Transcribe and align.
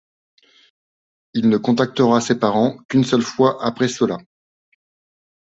Il 1.35 1.47
ne 1.47 1.57
contactera 1.59 2.19
ses 2.21 2.33
parents 2.39 2.75
qu'une 2.87 3.03
seule 3.03 3.21
fois 3.21 3.63
après 3.63 3.87
cela. 3.87 4.17